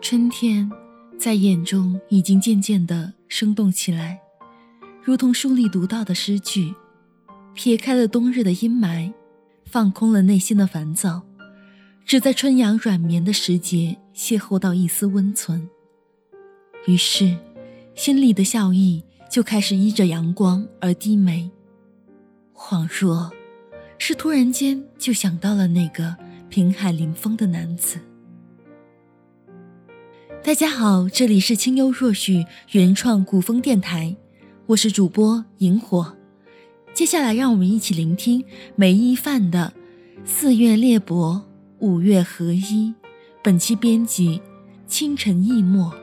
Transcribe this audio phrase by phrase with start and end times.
[0.00, 0.68] 春天
[1.18, 4.18] 在眼中已经渐渐地生动起来，
[5.04, 6.74] 如同书里读到的诗句，
[7.52, 9.12] 撇开了冬日的阴霾，
[9.66, 11.22] 放空了内心的烦躁，
[12.06, 15.68] 只在春阳软绵的时节邂逅到一丝温存。
[16.86, 17.36] 于是，
[17.94, 21.50] 心里的笑意就开始依着阳光而低眉，
[22.54, 23.30] 恍若
[23.98, 26.16] 是突然间就想到了那个
[26.48, 28.00] 平海临风的男子。
[30.42, 34.16] 大家好，这里是清幽若许原创古风电台，
[34.64, 36.16] 我是主播萤火。
[36.94, 38.42] 接下来，让我们一起聆听
[38.74, 39.70] 梅一范的
[40.24, 41.42] 《四月裂帛，
[41.80, 42.62] 五月合一》。
[43.44, 44.40] 本期编辑：
[44.86, 45.94] 清晨易墨。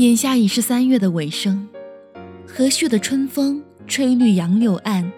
[0.00, 1.68] 眼下已是三月的尾声，
[2.46, 5.12] 和煦的春风吹绿杨柳岸，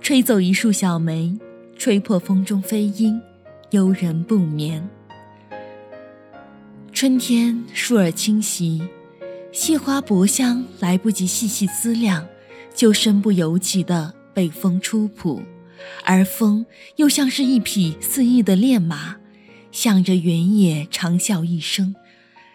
[0.00, 1.36] 吹走一树小梅，
[1.76, 3.20] 吹破风中飞鹰，
[3.72, 4.88] 悠人不眠。
[6.94, 8.80] 春天树儿清袭，
[9.52, 12.26] 细花薄香来不及细细思量，
[12.74, 15.42] 就身不由己的被风出谱，
[16.04, 16.64] 而风
[16.96, 19.16] 又像是一匹肆意的烈马，
[19.70, 21.94] 向着原野长啸一声。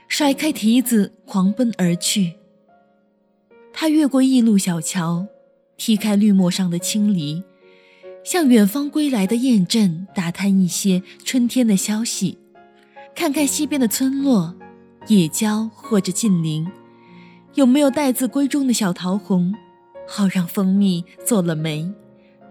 [0.08, 2.36] 甩开蹄子，狂奔而去。
[3.74, 5.28] 他越过驿路小桥，
[5.76, 7.44] 踢开绿陌上的青篱，
[8.24, 12.40] 向远方归来的雁阵打探一些春天的消息，
[13.14, 14.56] 看看西边的村落，
[15.08, 16.66] 野郊或者近邻，
[17.54, 19.54] 有没有待字闺中的小桃红，
[20.08, 21.94] 好让蜂蜜做了媒，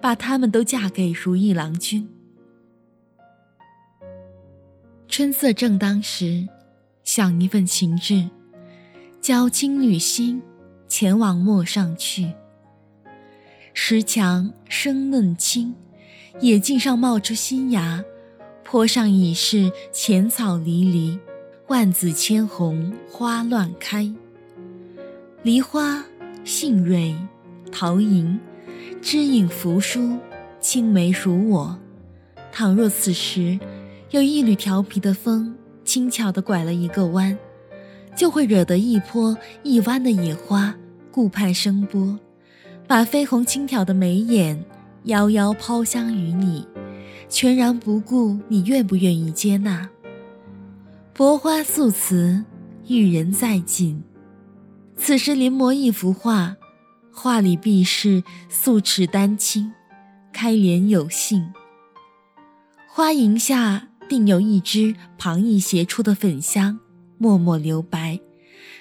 [0.00, 2.08] 把他们都嫁给如意郎君。
[5.08, 6.46] 春色正当时。
[7.16, 8.28] 想一份情致，
[9.22, 10.42] 交青女心，
[10.86, 12.30] 前往陌上去。
[13.72, 15.74] 石墙生嫩青，
[16.40, 18.04] 野径上冒出新芽，
[18.62, 21.18] 坡上已是浅草离离，
[21.68, 24.14] 万紫千红花乱开。
[25.42, 26.04] 梨花
[26.44, 27.16] 杏蕊
[27.72, 28.38] 桃银，
[29.00, 30.18] 枝影扶疏，
[30.60, 31.78] 青梅如我。
[32.52, 33.58] 倘若此时
[34.10, 35.56] 有一缕调皮的风。
[35.86, 37.38] 轻巧地拐了一个弯，
[38.16, 40.74] 就会惹得一坡一弯的野花
[41.12, 42.18] 顾盼生波，
[42.86, 44.62] 把绯红轻挑的眉眼
[45.04, 46.66] 遥遥抛向于你，
[47.28, 49.88] 全然不顾你愿不愿意接纳。
[51.14, 52.44] 薄花素瓷，
[52.88, 54.02] 玉人在锦。
[54.96, 56.56] 此时临摹一幅画，
[57.12, 59.72] 画里必是素齿丹青，
[60.32, 61.52] 开帘有幸。
[62.88, 63.88] 花影下。
[64.08, 66.78] 定有一支旁逸斜出的粉香，
[67.18, 68.18] 默默留白，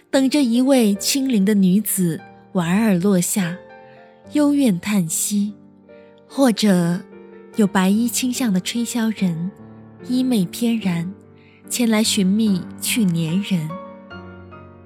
[0.09, 2.21] 等着一位清灵的女子
[2.53, 3.57] 莞尔落下，
[4.33, 5.53] 幽怨叹息；
[6.27, 7.01] 或者
[7.55, 9.51] 有白衣倾向的吹箫人，
[10.07, 11.13] 衣袂翩然，
[11.69, 13.69] 前来寻觅去年人。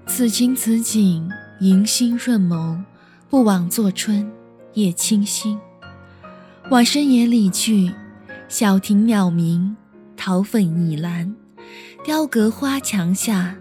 [0.08, 1.30] 此情此景，
[1.60, 2.82] 迎新润眸，
[3.30, 4.32] 不枉作春
[4.74, 5.60] 夜清新。
[6.72, 7.92] 往深野里去，
[8.48, 9.76] 小亭鸟鸣。
[10.20, 11.34] 桃粉倚栏，
[12.04, 13.58] 雕阁花墙下，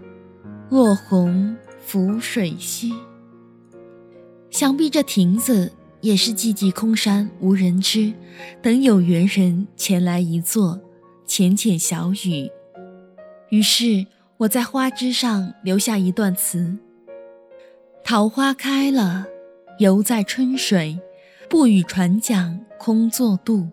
[0.69, 2.93] 落红浮水西。
[4.49, 5.71] 想必这亭子
[6.01, 8.11] 也是寂寂空山无人知，
[8.61, 10.77] 等有缘人前来一坐，
[11.25, 12.51] 浅浅小雨。
[13.51, 14.05] 于是
[14.35, 16.75] 我在花枝上留下一段词：
[18.03, 19.25] 桃花开了，
[19.79, 20.99] 犹在春水，
[21.49, 23.69] 不与船桨空作渡，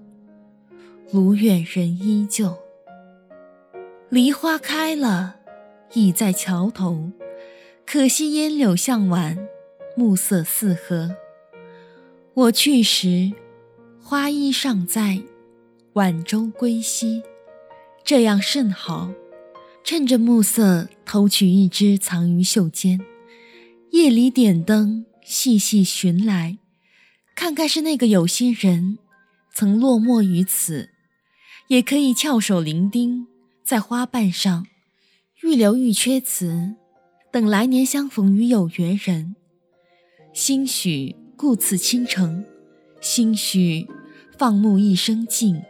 [1.11, 2.57] 路远人依旧。
[4.09, 5.35] 梨花开了，
[5.95, 7.11] 倚在桥头，
[7.85, 9.37] 可惜烟柳向晚，
[9.97, 11.17] 暮色四合。
[12.35, 13.33] 我去时，
[14.01, 15.23] 花衣尚在，
[15.95, 17.21] 晚舟归西，
[18.05, 19.11] 这样甚好。
[19.83, 23.01] 趁着暮色，偷取一支藏于袖间，
[23.91, 26.59] 夜里点灯，细细寻来，
[27.35, 28.99] 看看是那个有心人
[29.53, 30.91] 曾落寞于此，
[31.67, 33.27] 也可以翘首伶仃。
[33.67, 34.69] 在花瓣上
[35.43, 36.77] 预留玉阙词，
[37.33, 39.35] 等来年相逢与有缘人。
[40.33, 42.45] 兴许故此倾城，
[43.01, 43.89] 兴许
[44.39, 45.61] 放牧一生静。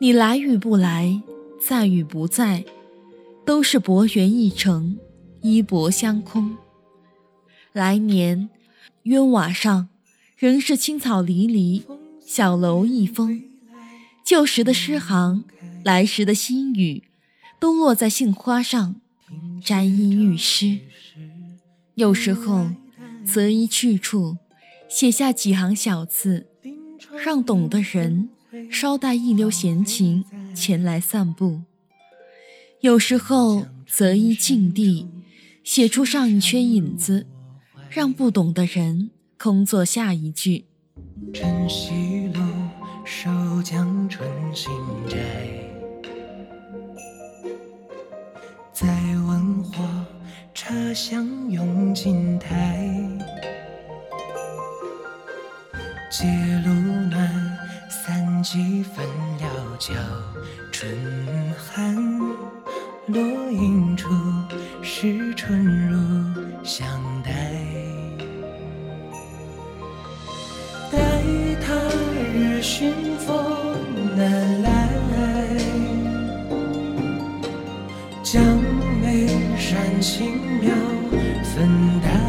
[0.00, 1.22] 你来与不来，
[1.64, 2.64] 在与不在，
[3.46, 4.98] 都是薄缘一程，
[5.42, 6.56] 衣薄相空。
[7.72, 8.50] 来年
[9.04, 9.90] 鸢瓦上
[10.36, 11.84] 仍是青草离离，
[12.18, 13.40] 小楼一封，
[14.30, 15.42] 旧时的诗行，
[15.82, 17.02] 来时的心语，
[17.58, 19.00] 都落在杏花上，
[19.60, 20.78] 沾衣欲湿。
[21.96, 22.70] 有时候，
[23.24, 24.36] 择一去处，
[24.88, 26.46] 写下几行小字，
[27.24, 28.28] 让懂的人
[28.70, 30.24] 捎带一溜闲情
[30.54, 31.62] 前来散步；
[32.82, 35.08] 有时候，择一境地，
[35.64, 37.26] 写出上一圈影子，
[37.90, 40.66] 让不懂的人空作下一句。
[41.34, 42.19] 晨曦
[43.10, 44.72] 路，收江春新
[45.08, 45.18] 摘，
[48.72, 48.86] 在
[49.26, 49.84] 文化。
[50.52, 52.86] 茶香涌进台，
[56.10, 56.26] 街
[56.64, 56.72] 路
[57.08, 57.58] 暖，
[57.88, 59.04] 散几分
[59.38, 59.94] 了桥。
[60.70, 60.92] 春
[61.56, 61.96] 寒
[63.06, 64.08] 落影处，
[64.82, 67.30] 是春入相待。
[67.30, 67.69] 待
[72.62, 73.34] 寻风
[74.16, 74.68] 南来，
[78.22, 78.44] 将
[79.00, 79.26] 眉
[79.56, 80.70] 山轻描
[81.42, 81.68] 粉
[82.02, 82.19] 黛，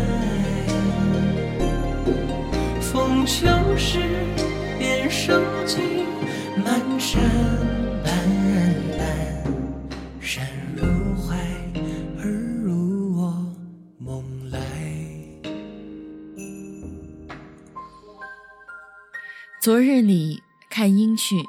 [19.62, 20.42] 昨日里
[20.72, 21.46] 看樱去，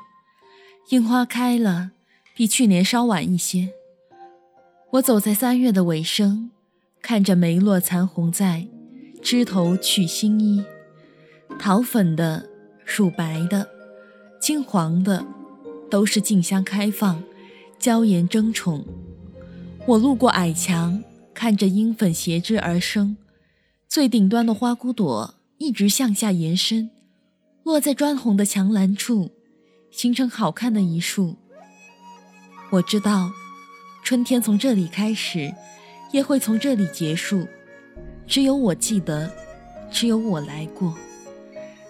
[0.90, 1.92] 樱花开了，
[2.34, 3.72] 比去年稍晚一些。
[4.90, 6.50] 我走在三月的尾声，
[7.00, 8.68] 看着梅落残红在
[9.22, 10.62] 枝头取新衣，
[11.58, 12.50] 桃粉的、
[12.84, 13.66] 乳白的、
[14.38, 15.24] 金黄的，
[15.90, 17.22] 都是竞相开放，
[17.78, 18.84] 娇艳争宠。
[19.86, 23.16] 我路过矮墙，看着樱粉斜枝而生，
[23.88, 26.90] 最顶端的花骨朵一直向下延伸，
[27.64, 29.30] 落在砖红的墙栏处，
[29.90, 31.36] 形成好看的一束。
[32.70, 33.30] 我知道。
[34.04, 35.54] 春天从这里开始，
[36.10, 37.46] 也会从这里结束。
[38.26, 39.32] 只有我记得，
[39.92, 40.92] 只有我来过。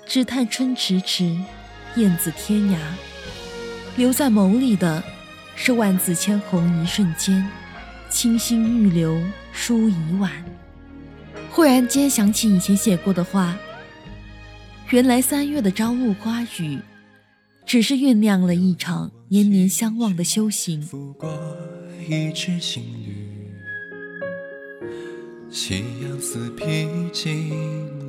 [0.07, 1.35] 只叹春迟迟，
[1.97, 2.77] 燕子天涯。
[3.97, 5.03] 留在眸里的，
[5.57, 7.49] 是万紫千红一瞬间，
[8.11, 9.19] 清新欲流，
[9.51, 10.31] 书已晚。
[11.51, 13.57] 忽然间想起以前写过的话，
[14.93, 16.79] 原来三月的朝露花雨，
[17.65, 20.83] 只是酝酿了一场年年相望的修行。
[20.83, 21.33] 拂过
[22.07, 23.17] 一支新缕，
[25.49, 27.55] 夕阳似披金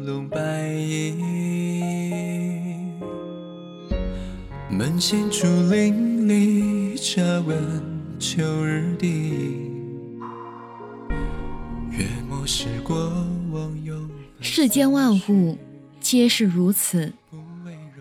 [0.05, 1.13] 笼白衣。
[4.69, 7.57] 门前竹林里，茶温
[8.19, 9.07] 秋日地。
[11.91, 13.09] 月末时过
[13.53, 13.95] 往又
[14.41, 15.57] 世间万物
[16.13, 17.11] 皆是如此，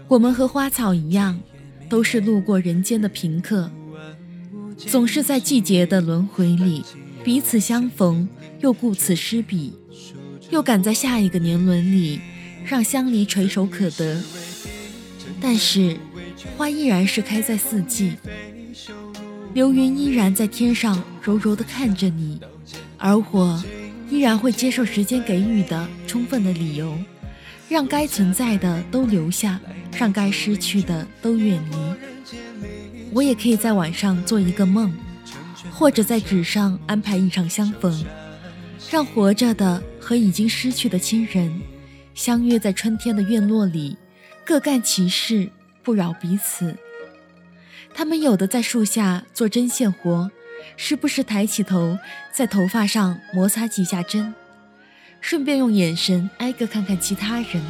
[0.07, 1.41] 我们和花草一样，
[1.89, 3.71] 都是路过人间的平客。
[4.77, 6.85] 总是在季节的轮回里
[7.25, 8.29] 彼此相逢，
[8.61, 9.73] 又顾此失彼，
[10.51, 12.21] 又赶在下一个年轮里
[12.67, 14.23] 让相离垂手可得。
[15.41, 15.97] 但是
[16.59, 18.13] 花依然是开在四季，
[19.55, 22.39] 流云依然在天上柔柔地看着你，
[22.99, 23.65] 而我
[24.11, 26.95] 依然会接受时间给予的充分的理由，
[27.69, 29.61] 让该存在的都留下，
[29.97, 31.77] 让该失去的都远离。
[33.13, 34.93] 我也可以在晚上做一个梦，
[35.71, 38.05] 或者在纸上安排一场相逢，
[38.91, 41.61] 让活着的和已经失去的亲人
[42.15, 43.97] 相约在春天的院落里，
[44.45, 45.51] 各干其事，
[45.83, 46.77] 不扰彼此。
[47.95, 50.31] 他们有的在树下做针线活，
[50.77, 51.99] 时不时抬起头，
[52.33, 54.35] 在头发上摩擦几下针，
[55.23, 57.63] 顺便用眼神挨个看看其他人；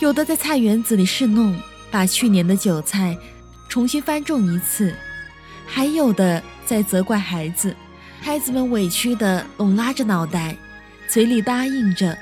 [0.00, 1.54] 有的在菜园子里侍弄，
[1.90, 3.14] 把去年的韭菜。
[3.68, 4.94] 重新翻种一次，
[5.66, 7.74] 还有的在责怪孩子，
[8.20, 10.56] 孩子们委屈的拢拉着脑袋，
[11.08, 12.16] 嘴里答应着；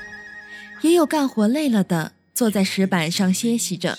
[0.81, 3.99] 也有干活累了的，坐在石板上歇息着，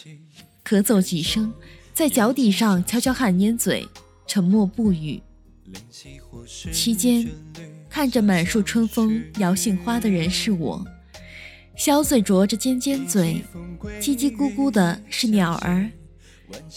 [0.65, 1.53] 咳嗽几声，
[1.93, 3.87] 在脚底上悄悄喊烟嘴，
[4.25, 5.21] 沉默不语。
[6.71, 7.27] 期间，
[7.93, 10.83] 看着满树春风摇杏花的人是我，
[11.75, 13.45] 小嘴啄着尖尖嘴，
[14.01, 15.87] 叽叽咕咕的是鸟儿。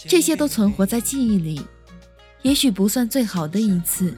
[0.07, 1.59] 这些都存活在记忆里，
[2.43, 4.15] 也许不算最好的一次，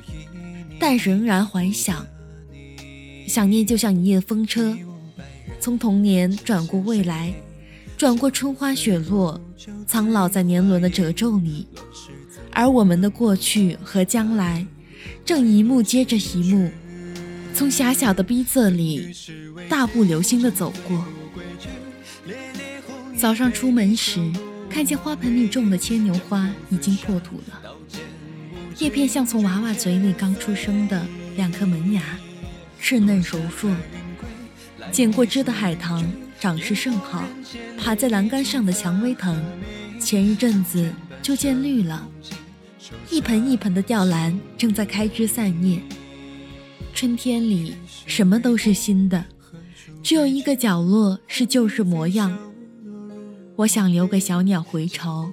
[0.78, 2.06] 但仍然怀想。
[3.26, 4.78] 想念就像一夜风车，
[5.58, 7.34] 从童年转过未来，
[7.96, 9.40] 转过春花雪落，
[9.88, 11.66] 苍老在年轮的褶皱里。
[12.52, 14.68] 而我们的过去和将来，
[15.24, 16.70] 正一幕接着一幕，
[17.60, 19.14] 从狭小的逼仄里
[19.68, 21.06] 大步流星地走过。
[23.18, 24.32] 早上出门时。
[24.70, 27.76] 看见花盆里种的牵牛花已经破土了，
[28.78, 31.04] 叶片像从娃娃嘴里刚出生的
[31.36, 32.04] 两颗门牙，
[32.80, 33.76] 稚嫩柔弱。
[34.92, 36.08] 剪过枝的海棠
[36.40, 37.28] 长势甚好，
[37.80, 39.36] 爬在栏杆上的蔷薇藤，
[40.00, 42.08] 前一阵子就见绿了。
[43.10, 45.82] 一盆一盆的吊兰正在开枝散叶。
[47.00, 47.74] 春天里
[48.06, 49.24] 什么都是新的，
[50.04, 52.38] 只有一个角落是旧时模样。
[53.56, 55.32] 我想留给小鸟回巢，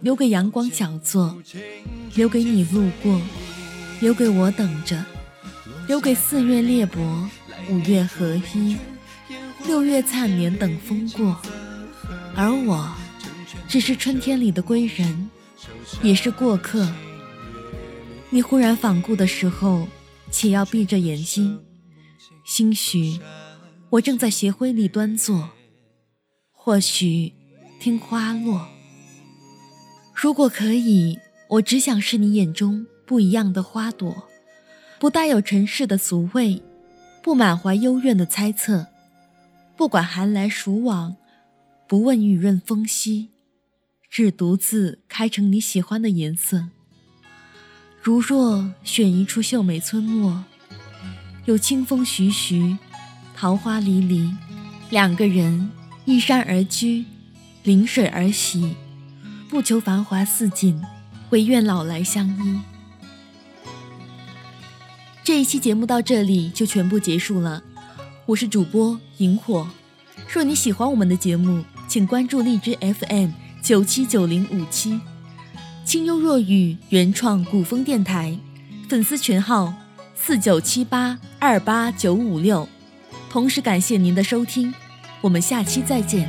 [0.00, 1.36] 留给阳光小坐，
[2.14, 3.20] 留给你路过，
[4.00, 5.04] 留给我等着，
[5.86, 7.28] 留给四月裂帛，
[7.68, 8.78] 五月合一，
[9.66, 11.38] 六月灿莲等风过。
[12.34, 12.90] 而我，
[13.68, 15.28] 只是春天里的归人，
[16.02, 16.90] 也是过客。
[18.30, 19.86] 你忽然反顾的时候。
[20.30, 21.60] 且要闭着眼睛，
[22.44, 23.18] 兴许
[23.90, 25.50] 我正在斜晖里端坐，
[26.52, 27.32] 或许
[27.80, 28.68] 听花落。
[30.14, 31.18] 如果可以，
[31.48, 34.28] 我只想是你眼中不一样的花朵，
[34.98, 36.62] 不带有尘世的俗味，
[37.22, 38.86] 不满怀幽怨的猜测，
[39.76, 41.16] 不管寒来暑往，
[41.86, 43.30] 不问雨润风息，
[44.10, 46.68] 只独自开成你喜欢的颜色。
[48.06, 50.44] 如若选一处秀美村落，
[51.44, 52.78] 有清风徐徐，
[53.34, 54.32] 桃花离离，
[54.90, 55.72] 两个人
[56.04, 57.04] 依山而居，
[57.64, 58.76] 临水而喜，
[59.48, 60.80] 不求繁华似锦，
[61.30, 62.60] 唯愿老来相依。
[65.24, 67.60] 这一期节目到这里就全部结束了，
[68.24, 69.68] 我是主播萤火。
[70.32, 75.00] 若你喜欢我们的节目，请关注荔枝 FM 九七九零五七。
[75.86, 78.36] 清幽若雨原创古风电台，
[78.88, 79.72] 粉丝群号
[80.16, 82.68] 四九七八二八九五六。
[83.30, 84.74] 同时感谢您的收听，
[85.20, 86.28] 我们下期再见。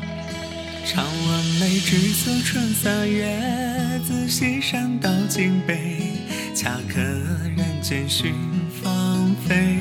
[0.85, 6.11] 长望梅枝色春洒，月自西山到金北，
[6.53, 8.35] 恰可人间寻
[8.83, 9.75] 芳菲。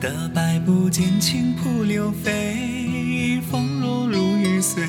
[0.00, 4.82] 得白不见青瀑流飞，风如如雨碎，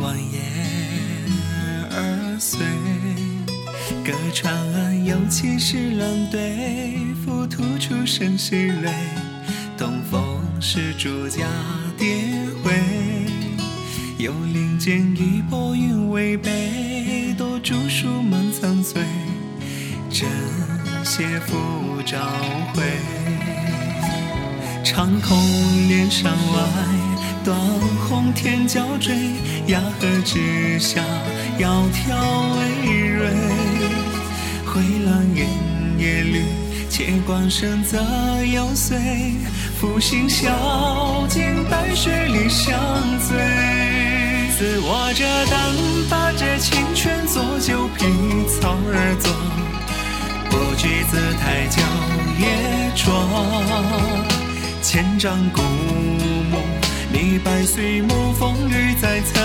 [0.00, 0.44] 望眼。
[2.44, 2.60] 二岁，
[4.04, 8.92] 隔川岸有气势浪对，浮屠出声细泪。
[9.78, 10.20] 东风
[10.60, 11.46] 是朱家
[11.96, 12.06] 蝶
[12.62, 12.74] 回，
[14.18, 19.02] 幽灵间一波云未北，多竹树满苍翠，
[20.10, 20.28] 正
[21.02, 21.56] 斜复
[22.04, 22.18] 朝
[22.74, 22.82] 晖。
[24.84, 25.34] 长空
[25.88, 26.60] 连山外。
[27.42, 27.54] 断
[28.08, 29.14] 鸿天交坠，
[29.66, 31.04] 崖河之下，
[31.58, 32.10] 窈窕
[32.82, 33.32] 葳蕤。
[34.64, 35.46] 回廊烟
[35.98, 36.42] 叶绿，
[36.90, 37.98] 且光生则
[38.44, 38.98] 犹随。
[39.80, 42.74] 复兴晓镜，白雪里相
[43.20, 43.36] 醉。
[44.56, 45.74] 自握着单
[46.08, 48.04] 把这清泉作酒，披
[48.48, 49.32] 草而坐，
[50.48, 51.82] 不惧姿态娇
[52.38, 52.46] 夜
[52.94, 53.04] 妆，
[54.80, 56.58] 千丈古木。
[57.12, 59.40] 李白岁暮风雨在侧，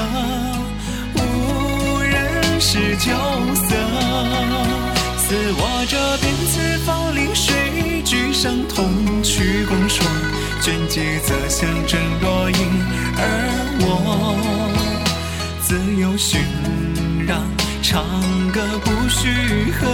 [2.60, 3.14] 无人识酒
[3.56, 3.74] 色。
[5.18, 10.06] 似我这边此芳临水，举上铜曲共说。
[10.62, 12.58] 卷几则相争若影，
[13.16, 13.22] 而
[13.80, 14.36] 我
[15.62, 16.42] 自有寻
[17.26, 17.42] 让，
[17.82, 18.04] 唱
[18.52, 19.88] 歌不须和。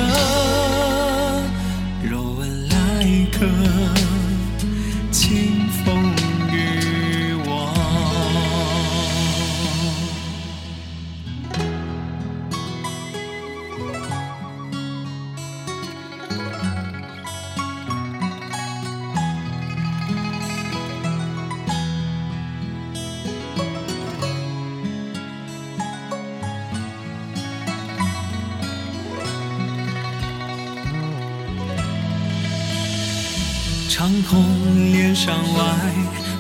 [33.88, 34.44] 长空
[34.92, 35.64] 连山外，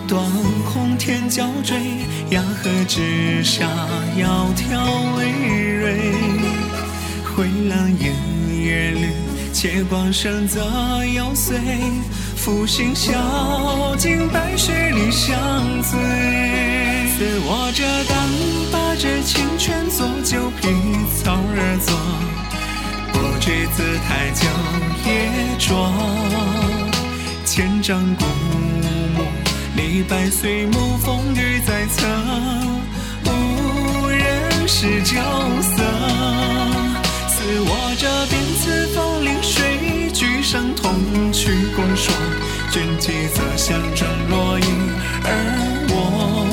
[0.08, 0.22] 断
[0.66, 1.78] 鸿天角坠，
[2.32, 3.68] 崖河之下，
[4.18, 4.76] 窈窕
[5.16, 5.24] 葳
[5.82, 5.86] 蕤。
[7.36, 8.14] 回廊烟
[8.58, 9.10] 叶绿，
[9.54, 10.60] 且光生则
[11.06, 11.58] 犹随。
[12.36, 15.38] 复兴晓镜，白雪里相
[15.82, 16.00] 醉。
[17.18, 18.30] 似握着单
[18.72, 20.68] 把这清泉作酒，披
[21.24, 21.96] 草而坐，
[23.14, 24.46] 不惧姿态娇
[25.10, 26.05] 夜妆。
[27.88, 28.26] 古
[29.16, 29.22] 墓，
[29.76, 32.08] 李白岁暮风雨在侧，
[33.26, 35.14] 无人识酒
[35.62, 35.84] 色。
[37.28, 42.12] 似我这边此芳临水，举上铜曲共说。
[42.72, 44.66] 卷几则相争若影，
[45.24, 45.30] 而
[45.90, 46.48] 我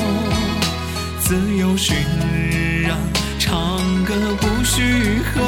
[1.19, 1.97] 自有寻。
[2.83, 2.95] 让
[3.39, 5.41] 唱歌不须和。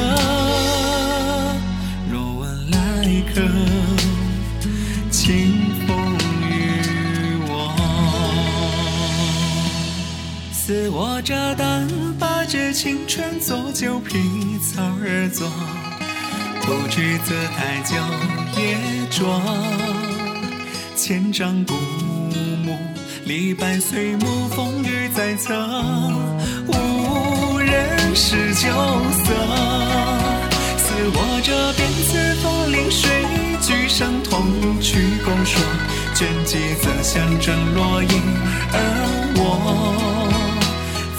[2.12, 2.77] 若问来
[3.32, 3.44] 客，
[10.68, 14.18] 似我这般把这青春做酒，皮
[14.58, 15.48] 草而做，
[16.62, 17.96] 不知姿态酒
[18.60, 18.76] 也
[19.12, 19.40] 浊。
[20.96, 22.76] 千丈古木，
[23.26, 25.54] 李白岁暮风雨在侧，
[26.66, 28.68] 无人识酒
[29.22, 29.36] 色。
[30.80, 33.24] 似我这边自风临水，
[33.62, 35.62] 举声同曲共说，
[36.16, 38.10] 卷几则相争落英，
[38.74, 38.80] 而
[39.38, 40.15] 我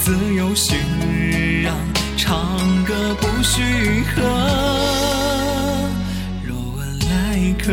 [0.07, 0.79] 自有寻
[1.65, 1.75] 让，
[2.17, 4.23] 唱歌不许和。
[6.45, 7.73] 若问来客。